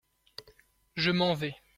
[0.95, 1.55] Je m’en vais.